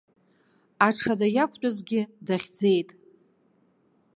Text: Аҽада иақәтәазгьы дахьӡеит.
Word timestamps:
Аҽада 0.87 1.27
иақәтәазгьы 1.31 2.01
дахьӡеит. 2.25 2.89